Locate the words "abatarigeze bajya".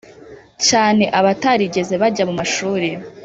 1.19-2.23